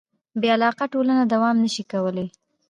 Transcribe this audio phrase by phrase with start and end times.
[0.41, 2.27] بېاخلاقه ټولنه دوام نهشي کولی.